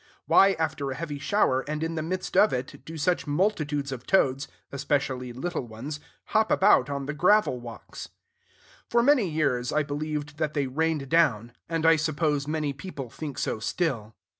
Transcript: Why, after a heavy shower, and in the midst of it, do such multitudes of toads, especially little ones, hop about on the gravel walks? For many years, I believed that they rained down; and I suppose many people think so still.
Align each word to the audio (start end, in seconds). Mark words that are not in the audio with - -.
Why, 0.25 0.53
after 0.53 0.89
a 0.89 0.95
heavy 0.95 1.19
shower, 1.19 1.63
and 1.67 1.83
in 1.83 1.93
the 1.93 2.01
midst 2.01 2.35
of 2.35 2.51
it, 2.51 2.83
do 2.85 2.97
such 2.97 3.27
multitudes 3.27 3.91
of 3.91 4.07
toads, 4.07 4.47
especially 4.71 5.31
little 5.31 5.67
ones, 5.67 5.99
hop 6.29 6.49
about 6.49 6.89
on 6.89 7.05
the 7.05 7.13
gravel 7.13 7.59
walks? 7.59 8.09
For 8.89 9.03
many 9.03 9.29
years, 9.29 9.71
I 9.71 9.83
believed 9.83 10.39
that 10.39 10.55
they 10.55 10.65
rained 10.65 11.07
down; 11.09 11.51
and 11.69 11.85
I 11.85 11.97
suppose 11.97 12.47
many 12.47 12.73
people 12.73 13.11
think 13.11 13.37
so 13.37 13.59
still. 13.59 14.15